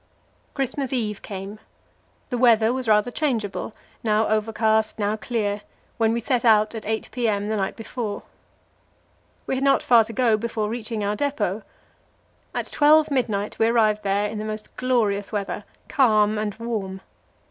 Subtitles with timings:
[0.55, 1.59] Christmas Eve came;
[2.31, 3.71] the weather was rather changeable
[4.03, 5.61] now overcast, now clear
[5.97, 7.49] when we set out at 8 p.m.
[7.49, 8.23] the night before.
[9.45, 11.61] We had not far to go before reaching our depot.
[12.55, 17.01] At 12 midnight we arrived there in the most glorious weather, calm and warm.